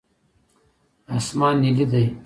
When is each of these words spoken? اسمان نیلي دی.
اسمان 1.15 1.55
نیلي 1.61 1.85
دی. 1.91 2.05